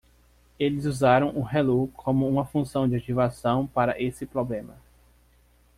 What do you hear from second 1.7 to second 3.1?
como uma função de